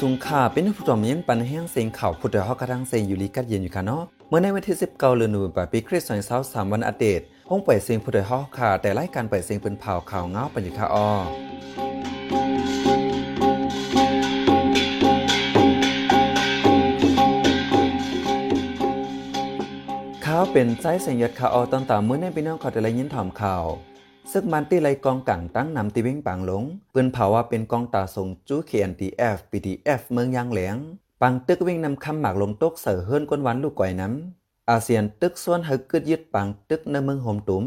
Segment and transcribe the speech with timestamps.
[0.00, 7.20] สุงค่าเป็นผู้ตอมยังปันแห้งเสียงข่าวผู้เดาเฮากระทั่งเสียงอยู่ลีกัดเย็นอยู่ค่ะเนาะ เมื่อในวันที่19เดือนหนูปปีคริสต์ศักราช23วันอัปเดต
[7.50, 11.08] ห้องเปิดเสียงผู้เดาเฮาค่ะ แต่รายการเปิดเสียงเป็นเผาข่าวเงาปันอยู่ค่ะอ้อ
[20.24, 23.64] ข่าวเป็นใจเสียงยดข่าวออตอนตามเมื่อในพี่น้องขอแต่ละยินถอมข่าว
[24.36, 30.76] ซึกมันตีไลกองกังตั้งนำตีเว้งปังหลงเปืนเผาว่าเป็นกองตาทรงจู้เขียนตีเอฟปีดีเอฟเมืองยางแหลง
[31.22, 37.64] ปังตึกเว้งนำคำหมากลงตกเสือเฮิรนก้นวันลูกก่อยน้ำอาเซียนตึกส่วนฮึกกึดยึดปังตึกในเมืองโฮมตุ้ม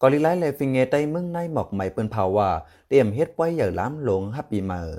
[0.00, 2.50] กอลิไลเลฟิงเงใต้เมืองในหมอกใหม่เปิ้นเผาว่า
[2.88, 4.90] เตรียมเฮ็ดป้อยใหญ่ล้ำหลงฮับปีเมอ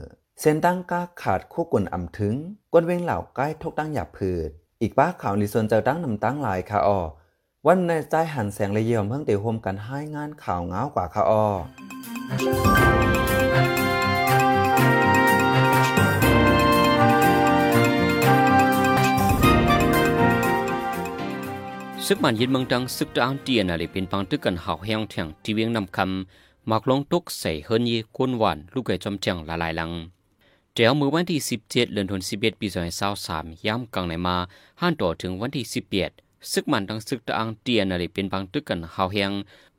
[0.42, 2.36] เส้นตั้งก้าขาดคู่กุนอ่ำถึง
[2.72, 4.50] กวนเวงเหล่าใกล้ทุกตั้งหยาบผืด
[4.82, 7.00] อีกป้าข่าวลิซนเจอตั้งนำตั้งหลายค่ะออ
[7.68, 11.46] วันในใจหันแสงเลยเยี่ยมเพิ่งเตียวโฮมกันให้งานข่าวเงากว่าค่ะออ
[22.06, 29.92] ซึกมันยินเมืองดังซึกดาวเตียนอะไรเป็นปังตึกกันหาวแห้งแทงที่เวียงนำคำมักลงตุกใส่เฮินยีกวนหวานลูกไก่จอมเจงละลายลัง
[30.74, 32.68] เจ้ามือวันที่ 17เดือนธันวาคมปี
[33.18, 34.36] 2023ย้ำกลางในมา
[34.82, 39.32] ห้านต่อถึงวันที่ 18 ซึกมันดังซึกตะอังเตียนอะไรเป็นปังตึกกันหาวแห้ง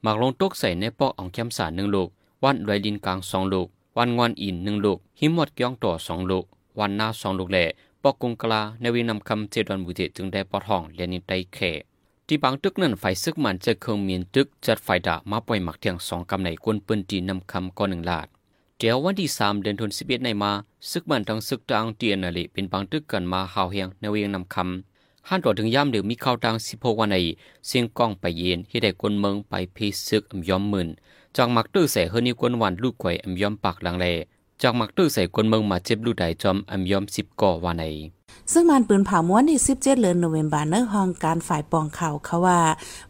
[0.05, 2.08] มักลงตกใส่ในปอกอ่องแคมสารหนึ่งลูก
[2.44, 6.44] วันไรวยดินกลางสองลูกวันงอนอินหนึ่งลูกหิมวดเกียงต่อสองลูก
[6.78, 7.64] วันหน้าสองลูกแหล่
[8.02, 11.58] ปอกกงกลาในวีนำคำเจดอนบุเตจึงได้ปอทองเลียนินไตเข
[12.27, 18.27] ที่บางตึกนั้นไฟซึกมันจะเคงเมียนตึกจัดไฟดามาปล่อยหมักเทียงสองกำในกวนปืนตีนำคำก้อนหนึ่งลาด
[18.78, 20.52] เดี๋ยววันที่สามเดือนธันวาคมในมา
[20.90, 24.92] ซึกมันทั้งซึกตังเตียนนาลีเป็นบางตึกกันมาหาวเฮียงในเวียงนำคำ
[25.28, 27.19] ห้านต่อถึงย่ำเดี๋ยวมีข้าวตังสิบหกวันใน
[27.67, 30.89] เสียงกล้องไปเย็นที่ได้กวนเมืองไปพีซึกอัมยอมมื่น
[31.37, 34.06] จากมักตื้อใส่เฮนิกวนวันลูกไข่อมยอมปากหลังเล
[34.62, 37.85] จากมักตื้อใส่กวนเมืองมาเจ็บลูกใดจอมอมยอมสิบก่อวันใน
[38.52, 42.61] ซึ่งมันปืนเผาม้วนใน17เดือนโนเวมบาเนอร์ห้องการฝ่ายปองข่าวเขาว่า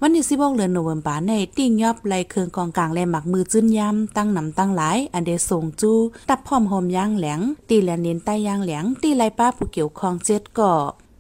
[0.01, 5.93] วันที่16เดือนโนเวมบาในติ่งยอบไล่เครื่องกองกลางและหมักมือจื้นยำตั้งนำตั้งหลาย อันเดส่งจู
[6.29, 10.73] ตับพร้อมโฮมย่างแหลงตีแลเน้นใต้ย่างแหลงตีไลป้าผู้เกี่ยวข้องเจ็ดก่อ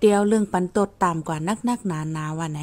[0.02, 2.60] เดียวเรื่องปันตดตามกว่านักนักนานาว่าไหน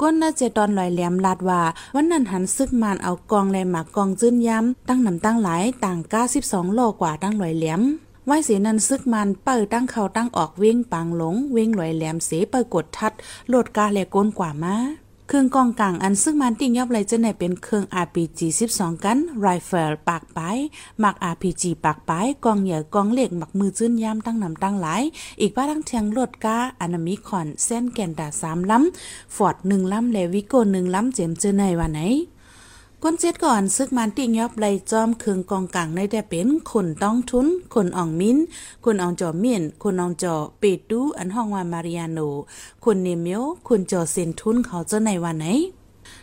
[0.00, 1.62] ก้นน่าเจตอนลอยแหลมลาดว่า
[1.94, 7.80] วันนั้นหันซึกมานเอากองแลหมากกองจื้นย้ำตั้งนำตั้งหลายต่างก้าสิบสองโลกว่าตั้งลอยแหลม
[8.26, 13.12] ไว้เสียนันซึกมันเปิดตั้งเขาตั้งออกเว้งปังหลงเว้งลอยแหลมเสเปิดกดทัด
[13.48, 14.74] โหลดกาแลก้นกว่ามา
[15.30, 18.40] เครื่องกองกลางอันซึ่งมันติ่งยอบเลยจะไหนเป็นเครื่อง RPG
[18.72, 20.58] 12 กันไรเฟิลปากปาย
[21.00, 25.02] หมัก RPG ปากปายกองเหยื่อกองเหล็กหมักมือจื้นย่ำตั้งนำตั้งหลาย
[25.40, 32.00] อีกบ้าทั้งเทียงโลดกาอนามิคอนเส้นแกนดาสามล้ำฟอร์ดหนึ่งล้ำเลวิโกหนึ่งล้ำเจมเจอในวันไหน
[33.02, 38.36] ก้นเจ็ดก่อนซึกมันติ่งยอบไลจอมเคืองกองกลางในแต่เป็นคนต้องทุน คนอ่องมิ้น
[38.84, 42.18] คนอ่องจอเมียน คนอ่องจอเปดดูอันห้องวามาริอาโน
[42.84, 45.46] คนเนมียวคนจอเซนทุนเขาเจ้าในวันไหน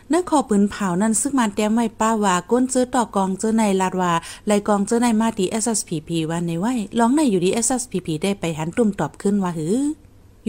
[0.08, 4.12] เนื้อขอปืนเผานั่นซึ่งมันแต้มไว้ป้าว่าก้นเจอต่อกองเจอในลาดว่า
[4.46, 9.76] ไลกองเจอในมาดี SSPP วันในไว้ร้องในอยู่ดี SSPP ได้ไปหันตุ่มตอบขึ้นว่าหือ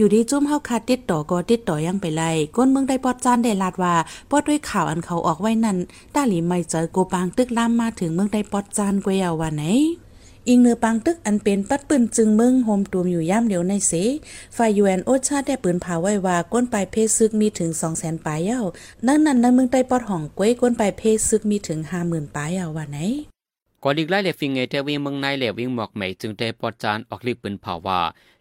[0.00, 3.94] ยู่ดีจุ้มเฮาคาดติดต่อก็ติดต่อยังไปไล่ก้นเมืองได้ปอดจานได้ลาดว่า
[4.30, 5.78] ปอดด้วยข่าวอันเขาออกไว้นั่น
[6.14, 9.62] ต้าหลีไม่เจอโกปางตึกล่ามมาถึงเมืองได้ปอดจานกวยเอาว่าไหน
[10.48, 13.92] อิงเนือปังตึกอันเป็นปัดปืนจึงเมืองโฮมตูมอยู่ย่ำเดียวในเส
[14.56, 18.60] ฝ่ายยูแอนโอชาได้ปืนเผาไว้ว่าก้นปลายเพศซึกมีถึง2 0 0 0 0ปลายเย้า
[19.06, 22.98] นั่นนั่นในเมืองใต้ปอดห้องกวยก้นปลายเพศซึกมีถึง50,000ปลายเย้าว่าไหน
[23.84, 28.00] ก่อนอีกไล่เหลฟิงเงเทวิงเมืองในเหลวิงหมอกใหม่จึงได้ปอดจานออกลิกปืนเผาว่า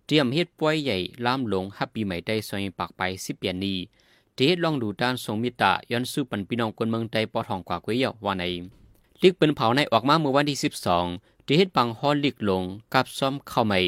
[0.09, 3.77] เตรียมเฮ็ดป่วยใหญ่ล่ามลงฮับปีใหม่ได้ซอยปากไปสิเปียนนี้
[4.35, 8.43] เทศลองดูด้านทรงมิตรย้อนสู้ปันพี่น้องคนเมืองใดปอทองกว่ากุ้ยว่าใน
[9.21, 10.57] ลิกเป็นเผาในออกมาเมื่อวันที่
[11.03, 12.63] 12ที่เฮ็ดปังฮอลิกลง
[12.93, 13.79] กับซ้อมเข้าใหม่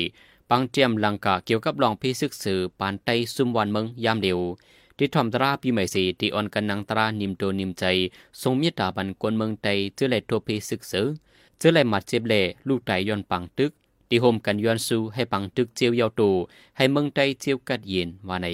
[0.49, 4.39] ปังเตรียมลังกาเกี่ยวกับรองพี่ศึกษอปานไตซุมวันเมืองยามเดียว
[4.97, 7.83] ที่ทอมตราปีใหม่สีที่อ่อนกันนางตรานิมโตนิมใจ
[8.41, 11.05] ทรงมิตรบันกวนเมืองไตเจอไหลตัวพี่ศึกษอ
[11.57, 13.71] เจอไหลมัดเจ็บเล่ลูกไตย้อนปังตึก
[14.09, 16.21] ตีโฮมกันย้อนสู้ให้ปังตึกเจียวยาวโต
[16.77, 18.47] ให้เมืองใจเจียวกัดเย็นว่าใน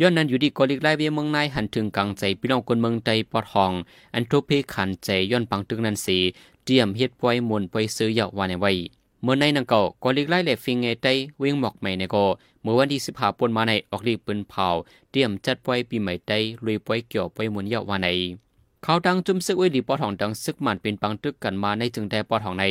[0.00, 3.72] ย้อนนั้นอยู่ดีกอลิกไลเวียเมืองในหันถึงกลางใจพี่น้องคนเมืองใจปอดห้อง
[4.14, 6.18] อันโทเพขันใจย้อนปังตึกนั้นสี
[6.64, 8.72] เตรียมเฮ็ดปล่อยมนปล่อยซื้อยาวว่าในไว้
[9.22, 11.06] เมื่อในนังเก่ากอลิกไล่เลฟิงเงไต
[11.42, 12.24] วิ่งหมอกใหม่ในก็
[12.62, 14.66] เมื่อวันที่สิบห้าปนมาในออกลีปืนเผา
[15.10, 16.32] เตรียมจัดปล่อยปีใหม่ไต
[16.64, 18.08] ลุยปล่อยเกี่ยวปล่อยมนยาวว่าใน
[18.84, 22.64] เขาดังจุ่มซึกไว้ดีปอทองดังซึกมันเป็นปังตึกกันมาในจึงได้ปอทองใน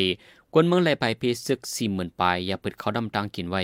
[0.53, 3.63] กวนเมืองไหลไปเพซึกสี่หมื่นปลายอย่าเปิดเขาดำตังกินไว้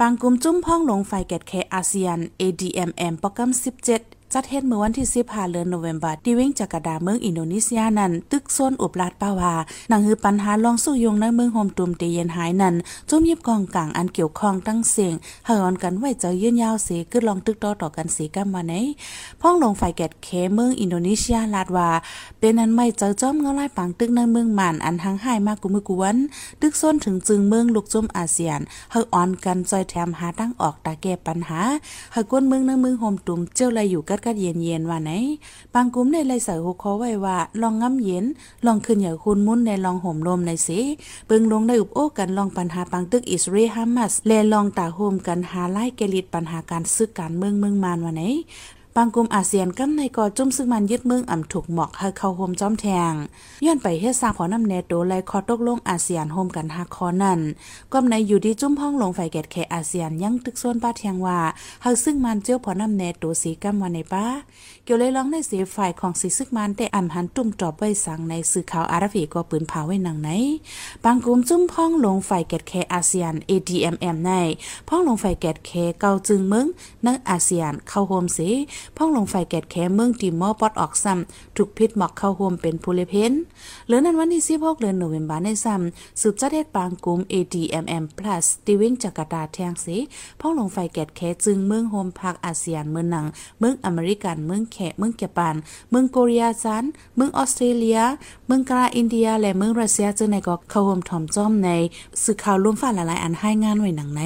[0.00, 3.50] ปางกุมจุ้มพ้องลงไฟแกดแคอาเซียน ADMM โปรแกรม
[3.92, 9.54] 17 จัดเฮ็ดเมื่อวันที่15เดือนโนเวมบาที่เว้งจากกระดาเมืองอินโดนีเซียนั้น ตึกโซนอุบลาดป้าวา
[9.90, 12.74] นังฮือปัญหาลองสู้ยงในเมืองโฮมตุมตีเย็นหายนั้น
[13.08, 15.14] จุ่มยิบกองกลางอันเกี่ยวข้องตั้งเสียง
[15.46, 18.72] เฮาออนกันไว้เจอยืนยาวเสกึดลองตึกต่อต่อกันสีกันมาไหน
[19.40, 21.88] พ้องลงไฟแกดเคเมืองอินโดนีเซียลาดว่า
[22.40, 26.16] เป็นอันไม่เจอจ้อมเงาไล่ปังตึกในเมืองหมานอันทางหายมากกุมือกุวัน
[26.60, 28.60] ตึกโซนถึงจึงเมืองลูกจุ่มอาเซียน
[28.92, 31.60] เฮาออนกันจอยแถมหาตั้งออกตาแก้ปัญหา
[32.12, 35.10] เฮากวนเมืองในเมืองโฮมตุมเจ้าไรอยู่กัดกัดเย็นเย็นว่าไหน
[35.74, 38.24] บางกลุ่มในไรใส่หัวคอไว้ว่า ลองง้ำเย็น
[38.66, 40.80] ลองขึ้นอย่าคุณมุนในลองห่มลมในสิ
[41.26, 48.22] เบิงลงได้อุบโอ้กันลองปัญหาปังตึกอิสราเอลฮามาสแลลองตาโฮมกันหาไล่เกลิดปัญหาการซึกการเมืองเมืองมานว่าไหน
[48.98, 53.12] บางกลุ่มอาเซียนกำในก่อจุ่มซึ่งมันยึดเมืองอ่ำถูกหมอกให้เข้าโฮมจ้อมแทง
[53.64, 57.40] ย้อนไปเฮ็ดสร้างขอนำแนโตไลคอตกลงอาเซียนโฮมกันหาคอนั่น
[57.92, 61.38] ก็ในอยู่ดีจุ่มห้องลงไฟแกดแคอาเซียนยังตึกส่วนป้าเทียงว่า
[61.82, 64.26] เฮาซึ่งมันเจียวพอนำแนโตสีกำวันในป้า
[64.84, 70.30] เกี่ยวเลยลองในเสียฝ่ายของสีซึกมันแต่อ่ำหันตุ่มจอบไว้สังในสื่อข่าวอาราฟีก็ปืนเผาไว้หนังไหน
[71.04, 74.32] บางกลุ่มจุ่มพ้องลงไฟแกดแคอาเซียน ADMM ใน
[74.88, 75.70] พ้องลงไฟแกดแค
[76.00, 76.66] เกาจึงเมือง
[77.06, 78.48] นักอาเซียนเข้าโฮมสี
[78.96, 83.32] พ้องลงไฟแกดแคเมืองติมอร์ปอดออกซ้ำถูกพิษหมอกเข้าโฮมเป็นผู้เลเพน
[83.86, 89.96] เหลือนั้นวันที่16เดือนโนเวมบาในซ้ำสืบจัดเฮ็ดปางกลุ่ม ADMM Plus ติวิ่งจากกาตาแทงสี
[90.40, 93.26] พ้องลงไฟแกดแคจึงเมืองโฮมภาคอาเซียนเมืองหนัง
[93.58, 95.56] เมืองอเมริกันเมืองแขเมืองเกปาน
[95.90, 96.84] เมืองโกเรียซาน
[97.16, 98.00] เมืองออสเตรเลีย
[98.46, 101.70] เมืองกาอินเดีย และเมืองรัสเซียจึงในก็เข้าโฮมถอมจ้อมใน
[102.22, 104.22] สื่อข่าวร่วมฝ่าหลายๆอันให้งานไว้หนังไหน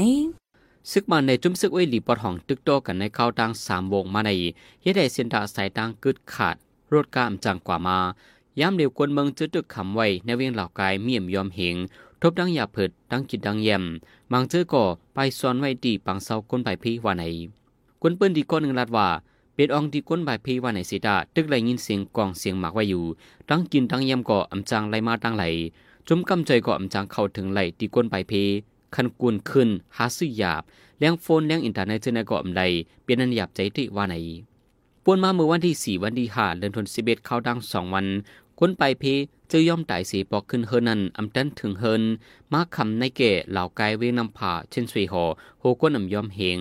[0.93, 4.31] ซึกมาในจุ้มซึกไว้หลีปอดห้องตึกโตกันในเข้าดังสามวงมาใน
[4.83, 6.57] เฮ็ดให้เส้นทางสายดังกึดขาด
[6.93, 7.99] รถกามจังกว่ามา
[8.61, 11.77] ย้ำเร็วกวนเมืองจุดตึกคำไว้ในเวียงเหล่ากายเมียมยอมเหง
[12.21, 13.85] ทบดังยาเผิดดังกิดดังแยม
[14.33, 17.25] บางเจอก็ไปซ้อนไว้ดีปังเซาก้นไปพีว่าไหน
[18.03, 19.09] กวนเปิ้นดีก้อนหนึ่งลาดว่า
[19.55, 23.05] เป็นองดีก้นใบพีว่าไหนสิดาตึกไหลยินเสียงกองเสียงหมากไว้อยู่
[23.49, 25.45] ดังกินดังเยำก็อำจางไหลมาดังไหล
[26.09, 28.45] จุ้มกำใจก็อำจางเข้าถึงไหลตีก้นใบพี
[28.95, 30.63] คันกุนขึ้นหาซื้อหยาบ
[30.99, 32.63] เลี้ยงโฟนเลี้ยงอินเทอร์เน็ตจึงในเกาะอำได
[33.05, 34.15] เป็นอันหยาบใจที่ว่าไหน
[35.05, 38.07] ปวนมาเมื่อวันที่สี่วันที่ห้าเดือนธันวาคมเข้าดังสองวัน
[38.59, 39.05] คนไปเพ
[39.49, 42.03] เจอย่อมตายสีปอกขึ้นเฮนันอำตันถึงเฮิน
[42.53, 45.25] มาคำในเกะเหล่ากายเวงนำผ่าเช่นสวยหอ
[45.61, 46.61] โฮก้นอำยอมเฮง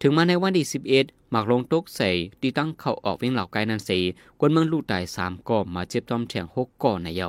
[0.00, 2.10] ถึงมาในวันที่สิบเอ็ดหมากลงตกใส่
[2.40, 3.98] ตีตั้งเข้าออกเวงเหล่ากายนันสี
[4.38, 7.28] กวนเมืองลูกตายสามก่อมาเจ็บต้อมแทงหกก่อในเยา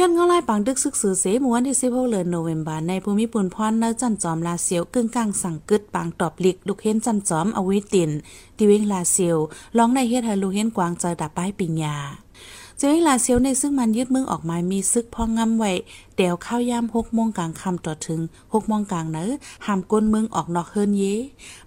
[0.00, 8.10] ย้อนเงาไล่ปังดึกซึกสือเสเมื่อวันที่16เดือนโนเวมบาในภูมิปุ่นพรเนจันจอมลาเซียวกึ่งกลางสั่งกึดปางตอบลิกลูกเห็นจันจอมอวิติน
[8.56, 9.38] ที่เวงลาเซียว
[9.76, 11.96] ร้องในเฮ็ดให้ลูกเห็นกวางเจอดับป้ายปิญญา
[12.78, 15.72] เจอลาเซียวในซึ่งมันยึดมืองออกมามีซึกพองงำไว้
[16.16, 18.20] เดี๋ยวข้าวยามหกโมงกลางคำต่อถึง
[18.52, 19.30] หกโมงกลางเนอ
[19.66, 21.02] ห้ามก้นมืองออกนอกเฮินเย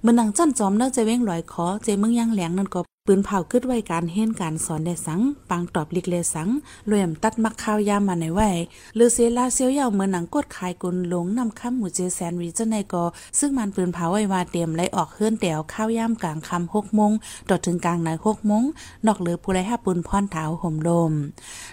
[0.01, 6.49] เมื่อนังจันจอมเนอจะเว้งลอยคอเจเมืองยังแหลงนั่นก็ ปืนเผาขึ้นไว้การเห็นการสอนได้สัง ปังตอบลิกเลสัง
[6.89, 8.49] รวยมตัดมักข้าวยามมาในไว้
[8.95, 13.03] หรือเซลาเซียวยาวเหมือนหนังกดขายกุนหลงนำคำหมู่เจแซนวีเจในกอ
[13.39, 17.11] ซึ่งมันปืนเผาไว้ว่าเตรียมไล่ออกเฮือนแตวข้าวยามกลางคำหกโมง
[17.49, 18.63] ต่อถึงกลางในหกโมง
[19.05, 21.11] นอกเหลือผู้ไรห้าปุนพรเท้าห่มลม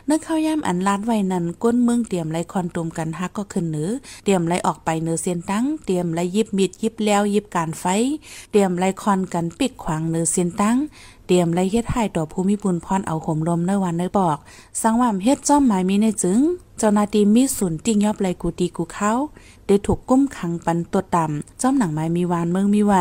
[0.08, 3.90] นึกข้าวยามอันลาดไว้นั้นก้นเมืองเตรียมไล่คอนตุมกันฮักก็ขึ้นเหนือ
[4.24, 7.84] เตรียมไล่ออกไปเนือเซียนตั้งเตรียมไล่ยิบมีดยิบแล้วยิบการไฟ
[8.50, 10.78] เตรียมไล่คอนกันปิดขวางเนือเซียนตั้ง
[11.26, 14.38] เตรียมไล่เฮ็ดให้ต่อภูมิปุนพรเอาห่มลมในวันในบอก
[14.80, 16.40] สังว่ามเฮ็ดจ้อมหมายมีในจึง
[16.78, 19.12] เจ้านาตีมีศูนย์ติ้งยอบไลกูตีกูเขา
[19.66, 22.94] ได้ถูกกุ้มขังปันตัวต่ำจ้อมหนังไม้มีวานเมืองมีไหว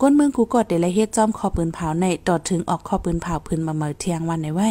[0.00, 4.70] ก้นเมืองกูกอดได้ไลเฮ็ดจ้อมคอปืนเผาในต่อถึงออกคอปืนเผาพื้นมาเมือเทียงวันในไว้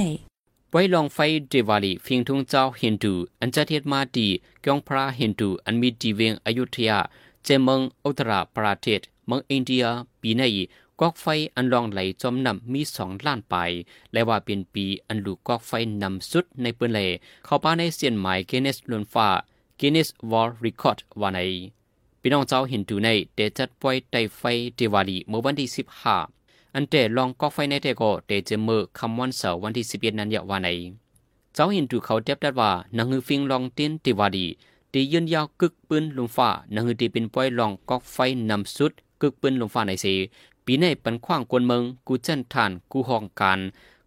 [0.72, 1.18] ไว้ลองไฟ
[1.50, 4.28] เดวาลีฟิงทุงเจ้าฮินดูอันจะเทียดมาดี
[4.66, 7.00] กองพระฮินดูอันมีดีเวงอยุธยา
[7.44, 9.86] เจเมืองอุตราประเทศเมืองอินเดีย
[10.22, 10.42] ปีใน
[11.06, 13.56] กอกไฟอันลองไหลจอมนำมีสองล้านไป
[14.14, 15.72] และว่าเป็นปีอันลูกกอกไฟ
[16.04, 17.00] นำสุดในเปืนเล
[17.46, 19.28] เข้าป้าในเสียนหมายเกเนสลุนฟ้า
[19.78, 21.40] เกเนสวอลรีคอร์ดว่าใน
[22.22, 24.42] พี่น้องเจ้าเห็นดูในเดจัดปล่อยไตไฟ
[24.76, 26.18] เดวาลีเมื่อวันที่สิบห้า
[26.76, 30.70] อันเตลองกอกไฟในเตก็เดจเมื่อคำวันเสาร์วันที่สิบเอ็ดนั้นยาว่าใน
[31.54, 34.48] เจ้าเห็นดูเขาเทียบดัดว่านังฮือฟิงลองเต้นเดวาลี
[34.94, 38.18] ตียืนยาวกึกปืนลุงฟ้านังฮือตีเป็นปล่อยลองกอกไฟ
[38.50, 38.92] นำสุด
[39.22, 40.06] กึกปืนลุงฟ้าในเส
[40.66, 43.60] ปีในปันขว้างกวนเมืองกูเจนทานกูห้องการ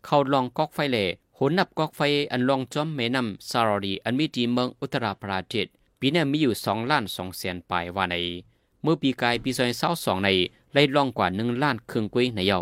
[0.05, 1.05] เข้าลองกอกไฟเล่
[1.39, 2.01] หนนับกอกไฟ
[2.33, 5.67] อันลองจอมแม่นำซารารีอันมีดีเมืองอุตราประเทศ
[6.01, 8.17] ปีนี้มีอยู่สองล้านสองแสนปลายว่าใน
[8.83, 10.29] เมื่อปีกายปีซอยเศร้าสองใน
[10.73, 12.59] ไล่ลองกว่าหนึ่งล้านครึ่งกุ้ยในเยา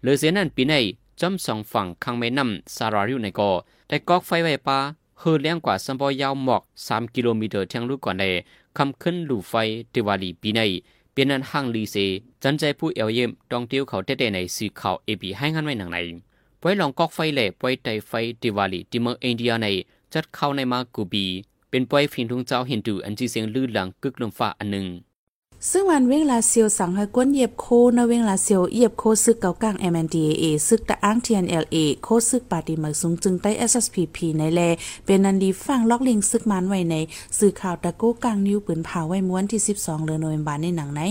[0.00, 0.74] เหลือเสียนั้นปีใน
[1.20, 3.50] จอมสองฝั่งข้างแม่น้ำซาราริวในกอ
[3.88, 4.78] แต่กอกไฟไว้ปลา
[5.18, 8.24] เฮือเลี้ยงกว่าสัมปอยาวหมอกสามกิโลเมตรเทียงลูกก่อนใน
[8.76, 9.52] คำขึ้นหลู่ไฟ
[9.92, 10.60] ติวาลีปีใน
[11.20, 11.96] เป็นนั้นห้างลีเซ
[12.42, 15.98] จันใจผู้เอวเยมตองเตียวเขาเตะในสื่อข่าวเอบีให้งันไว้หนังใน
[16.60, 18.12] ป่วยลองกอกไฟแหล่ป่วยไตไฟ
[18.42, 19.66] ดิวาลีที่เมืองอินเดียใน
[20.12, 21.26] จัดเข้าในมากูบี
[21.70, 24.86] เป็นป่วยฟินทุงเจ้าฮินดูอันจีเสียงลื่นหลังกึกลมฟ้าอันหนึ่ง
[25.68, 34.60] ซึ่งวันเวงลาเซียวสั่งให้ก้นเหยียบโคในเวงลาเซียวเหยียบโคซึกเก่ากลาง MNDAA ซึกตะอ้าง TNLA โคซึกปาติเมือสูงจึงใต้ SSPP ในแล
[35.04, 36.94] เป็นนันดีฟังล็อกลิงซึกมันไว้ใน
[37.38, 41.02] สื่อข่าวตะโก้กลางนิ้วปืนเผาไว้ม้วนที่ 12เดือนโนเวมบาในหนังไหน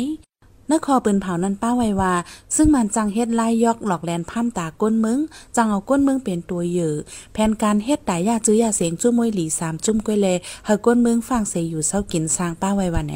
[0.73, 2.13] นครปืนเผานั้นป้าไว้ว่า
[2.55, 5.19] ซึ่งมันจังเฮ็ดไล่ยอกหลอกแลนพัมตาก้นมึง
[5.55, 6.95] จังเอาก้นมึงเป็นตัวเหยื่อ
[7.33, 10.27] แผนการเฮ็ดตายยาจื้อยาเสียงจุ้มมวยหลีสามจุ้มก้อยเล
[10.65, 13.13] เฮาก้นมึงฟังเสียอยู่เศร้ากินสร้างป้าไว้ว่าไหน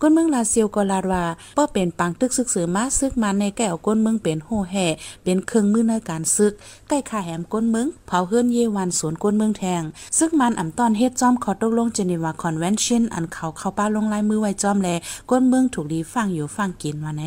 [0.00, 1.24] ก้นเมืองลาเซียวก็ลาดว่า
[1.56, 4.86] ป้อเป็นปังตึกซึกสือมาซึกมันในแก้วก้นเมืองเป็นโหแห่
[5.24, 6.52] เป็นเครื่องมือในการซึก
[6.88, 9.82] ใกล้ขาแหมก้นเมืองเผาเฮือนเยวันสวนก้นเมืองแทง
[10.18, 14.88] ซึกมันอ่ำตอนเฮ็ดจอมขอตกลงเจนีวาคอนเวนชั่นอันเขาเข้าป้าลงลายมือไว้จอมแล
[15.30, 17.24] ก้นเมืองถูกดีฟังอยู่ฟังกินว่าไหน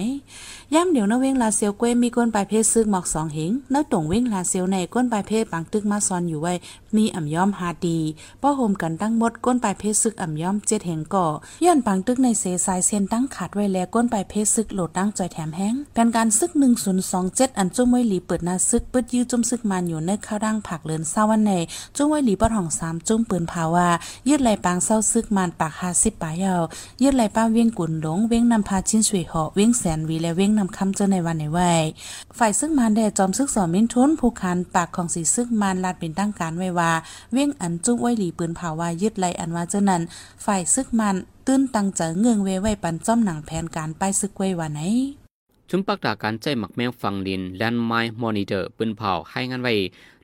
[0.74, 6.54] ย่ำเดี๋ยวนะเว้งลาเซียวกวยมีก้นปลายเพศซึกหมอกสองเหงนตรงเว้งลาเซียวในก้นปลายเพศปังตึกมาซอนอยู่ไว้
[6.96, 7.98] มีอ่ำย้อมหาดี
[8.42, 11.28] ป้อโฮมกันตั้งมดก้นปลายเพศซึกอ่ำย้อมเจ็ดเหงก่อ
[11.66, 16.52] ย้อนปังตึกในเสสายเซนตั้งขาดไว้แล้วก้นปเพศซึกโหลดตั้งจอยแถมแห้งแผนการซึก
[17.06, 21.52] 1027 อันจุ้มไว้หลีเปิดหน้าซึกปึดยื้อจุ้มซึกมันอยู่ในข้าวดังผักเลินเศร้าวันใน
[21.96, 23.88] จุ้มไว้หลีปอดห้องสามจุ้มปืนภาวา
[24.28, 26.62] ยืดไหลปางเศร้าซึกมันปาก50ปลายาว
[27.02, 31.72] ยืดไหลป้าเวียงกุนหลงเว้งนำพาชิ้นสวยหาะเว้งแสนวีและเว้งนำคำเจอในวันในไว้
[32.38, 36.92] ฝ่ายซึ่งมันแด่จอมซึกสอมินทุนผู้คันปากของสีซึกมันลาดเป็นตั้งการไว้ว่า
[37.34, 40.02] เว้งอันจุ้งไว้หลีปืนเผาว่ายึดไหลอันว่าเจ้านั้น
[40.46, 41.16] ฝ่ายซึกมัน
[41.52, 44.80] ตื้นตังเจอเงืองเวไว้ปันจ้อมหนังแผนการป้ายซึกไว้ว่าไหน
[45.70, 49.74] ชุมปักตาการใจหมักแมงฟังดินแลนด์ไมล์มอนิเตอร์ปืนเผาให้งานไว้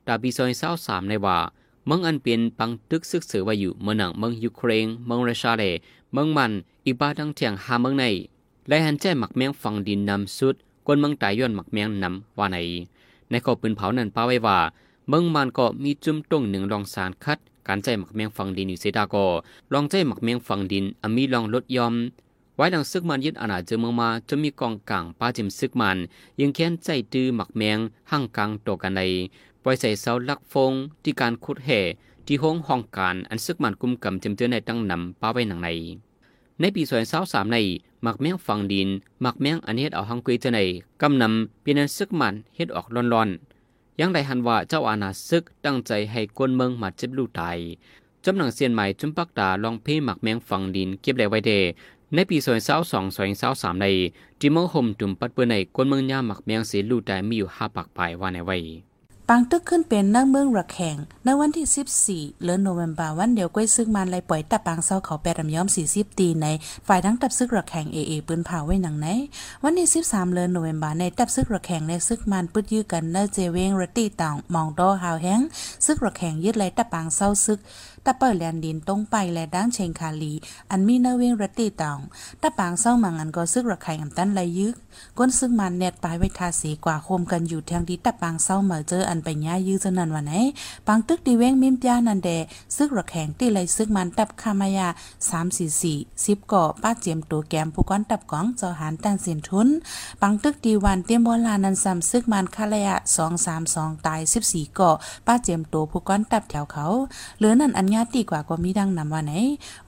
[0.08, 1.38] ดาบีซอยเศร้าสามในว่า
[1.86, 5.74] เมืองอันเป็นปังตึกซึกเสือไว้อยู่เมืองหนังเมืองยูเครนเมืองรัสเซีย
[6.14, 6.52] เมืองมัน
[6.86, 8.06] อีบาดังเทียงหาเมืองใน
[8.68, 10.56] และหันใจหมักแมงฟังดินนำสุด
[10.86, 12.58] กวนเมืองตายย้อนหมักแมงนำว่าไหน
[13.30, 14.58] ในข้อปืนเผานั้นป้าไว้ว่า
[15.10, 19.26] เมืองมันก็มีจุ่มตรงหนึ่งรองสารคัด การใจหมักแมงฟังดินอยู่เสดาก็
[19.74, 21.94] ลองใจหมักแมงฟังดินอมีลองลดยอม
[22.56, 25.98] ไว้ดังซึกมันยึดอาณาเจอเมืองมาจะมีกองกลางป้าจิมซึกมัน
[26.40, 27.80] ยังแค้นใจตื้อหมักแมง
[28.12, 29.02] หั่งกลางตกันใน
[29.64, 31.82] ปล่อยใส่เสาลักฟงที่การขุดแห่
[32.26, 35.70] ที่ห้องห้องการอันซึกมันกุมกำจำเจอในตั้งนำป้าไว้หนังใน
[36.60, 37.58] ในปีสอยสาสามใน
[38.04, 38.88] หมักแมงฟังดิน
[39.22, 40.60] หมักแมงอันเฮ็ดเอาหังกุยเจาใน
[41.02, 43.55] กำนำเป็นอันซึกมันเฮ็ดออกร้อนๆ
[44.00, 47.58] ยังได้หันว่าเจ้าอาณาซึกตั้งใจให้กวนเมืองมาเจ็บลูกตาย
[48.26, 51.52] จำหนังเซียนใหม่จุมปักตาลองเพ่หมักแมงฝังดินเก็บได้ไว้เด
[52.14, 53.86] ในปีสอยเสาสองสอยเสาสามใน
[54.40, 58.58] จิมเมอร์โฮมจุมปัดเปื้อในกวนเมืองย่าหมักแมงสีลูกตายมีอยู่ห้าปากปลายว่าในไว้
[59.30, 66.48] ปังตึกขึ้นเป็นนักเมืองระแข่งในวันที่ 14เดือนโนเวมบาวันเดียวก้อยซึกมันไลปล่อยตับปางเศร้าเขาแปดำย้อม 40 ตีใน
[66.88, 69.08] ฝ่ายทั้งตับซึกระแข่งเอเอปืนเผาไว้หนังไหน
[69.64, 75.42] วันที่ 13เดือนโนเวมบาในตับซึกระแข่งในซึกมันปึดยื้อกันเนเจเวงรตีต่างมองดอหาวแห้ง
[75.86, 77.60] ซึกระแข่งยึดไลตับปางเศร้าซึก
[78.06, 80.34] ตะเปิดแลนดินตรงไปและด้านเชงคาลี
[80.72, 82.00] อันมีเนเวงรตีตอง
[82.42, 84.76] ตะปางเศร้ามังอันก็ซึกระไข่งอันตันไรยึก
[85.18, 90.34] ก้นซึกมันเน็ตปลายไว้ทาสีกว่าโคมกันอยู่ทางดีตะปางเศร้าเหมือเจออันไปย่ายื้อจนันวันไหน
[90.88, 92.30] ปางตึกดีเว้งมิมยานันแด
[92.76, 94.88] ซึกระแข่งตีไรซึกมันตับคามายา
[95.30, 99.68] 3 4 4 10ก่อป้าเจียมตัวแกมผู้ก้อนตับกองจอหารตั้งเสียนทุน
[100.22, 104.92] ปังตึกดีวันเตรียมโบราณนันซ้ำซึกมันคาระยะ2 3 2ตาย14ก่อ
[105.28, 106.86] ป้าเจียมตัวผู้ก้อนตับแถวเขา
[107.38, 109.34] เหลือนั่นอันญาติกว่าก็มีดังนำว่าไหน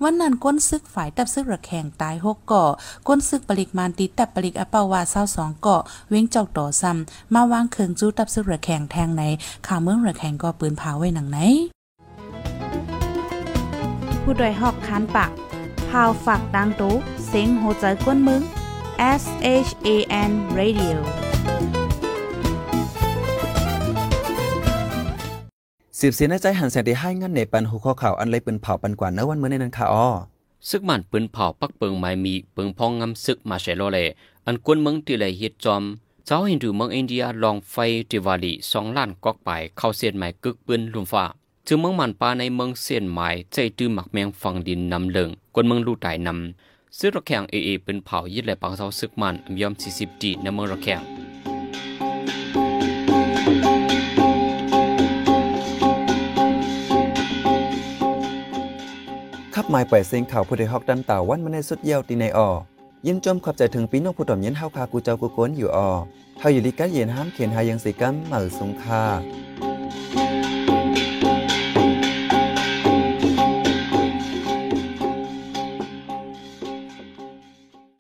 [0.04, 2.72] วันนั้นก้นซึกฝ่ายตับซึกระแข่งตายหกเกาะ
[3.08, 9.22] ก้นซึกปริกมานติตับปริกอเปาวาเศร้าสองเกาะเว้งเจ้าต่อซ้ำมาวางเคืองจู้ตับซึกระแข่งแทงไหน
[9.68, 11.40] ข่าวเมืองระแข่งก็ปืนเผาไว้หนังไหน
[14.24, 15.32] ผู้ดยหอกคันปาก
[15.90, 16.94] พาวฝากดังตู้
[17.28, 18.42] เซ็งโหใจก้นมึง
[19.22, 19.24] S
[19.68, 19.90] H A
[20.30, 20.98] N Radio
[26.00, 30.08] สืบเสียในใจหันแสนที่ให้งั้นในปันหัวข้อข่าวอันเลยเป็นเผาปันกว่าเนื้อวันเมื่อในนั้นค่ะอ้อ
[30.70, 33.98] ซึกมันปืนเผาปักเปิงไม้มีเปิงพองงำซึกมาเชโลเล
[34.50, 35.84] อันกวนเมืองที่ไหลเฮ็ดจอม
[36.26, 37.76] เจ้าหินดูเมืองอินเดียลองไฟ
[38.10, 41.26] ดิวาลีสองล้านกอกไปเข้าเสียนไม้กึกปืนลุมฟ้า
[41.68, 51.02] จึงเมืองมันปาในเมืองเสียนไม้ใจตื้อหมักแมงฟังดินนำเลิงกวนเมืองลู่ตายนำซึ่งระแข่งเอเอเป็นเผายึดไหลปังเสาซึกมันยอม40จีในเมืองระแข่ง
[59.54, 62.50] ขับหมายปล่อยเสียงข่าวผู้ใดฮอกดันเต่าวันมาในสุดเยี่ยวตีในออ
[63.10, 65.90] ยินจมขอบใจถึงปีน้องผู้ต่อมเย็นเฮาคากูเจ้ากูกนอยู่ออ
[66.40, 69.04] เฮาอยู่ลิกะเย็นห้ามเขียนหายังสิกัมเหมือสุงคา